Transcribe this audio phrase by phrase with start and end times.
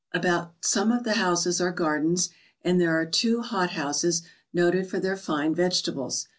[0.13, 2.29] About some of the houses are gardens
[2.63, 6.25] and there are two hot houses noted for their fine vegetables.